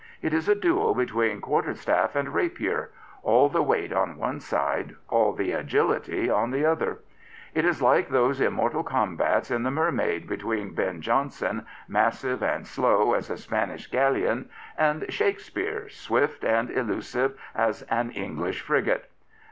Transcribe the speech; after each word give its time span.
It 0.23 0.33
is 0.33 0.49
a 0.49 0.55
duel 0.55 0.95
between 0.95 1.41
quarterstafl 1.41 2.15
and 2.15 2.33
rapier— 2.33 2.89
all 3.21 3.49
the 3.49 3.61
weight 3.61 3.93
on 3.93 4.17
one 4.17 4.39
side, 4.39 4.95
all 5.09 5.31
the 5.31 5.51
agility 5.51 6.27
on 6.27 6.49
the 6.49 6.65
other. 6.65 7.01
It 7.53 7.65
is 7.65 7.83
like 7.83 8.09
those 8.09 8.41
immortal 8.41 8.83
combats 8.83 9.51
at 9.51 9.61
the" 9.61 9.69
Mermaid" 9.69 10.27
between 10.27 10.73
Ben 10.73 11.01
Jonson, 11.03 11.67
massive 11.87 12.41
and 12.41 12.65
slow 12.65 13.13
as 13.13 13.29
a 13.29 13.37
Spanish 13.37 13.85
galleon, 13.91 14.49
and 14.75 15.05
Shakespeare, 15.13 15.87
swift 15.87 16.43
and 16.43 16.71
elusive 16.71 17.39
as 17.53 17.83
an 17.83 18.09
English 18.09 18.11
159 18.11 18.11
Prophets, 18.11 18.11
Priests, 18.11 18.11
and 18.11 18.13
Kings 18.55 18.57
frigate. 18.57 19.11